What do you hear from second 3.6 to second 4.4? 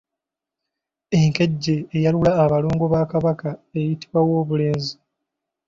eyitibwa